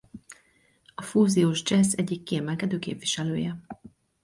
[0.95, 3.61] A fúziós dzsessz egyik kiemelkedő képviselője.